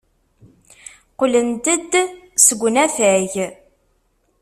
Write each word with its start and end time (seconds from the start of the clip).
Qqlent-d 1.11 1.93
seg 2.45 2.59
unafag. 2.67 3.33